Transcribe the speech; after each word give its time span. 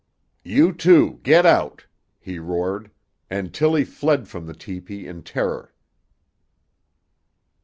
"You, 0.43 0.73
too, 0.73 1.19
get 1.21 1.45
out!" 1.45 1.85
he 2.19 2.39
roared, 2.39 2.89
and 3.29 3.53
Tillie 3.53 3.85
fled 3.85 4.27
from 4.27 4.47
the 4.47 4.55
tepee 4.55 5.05
in 5.05 5.21
terror. 5.21 5.75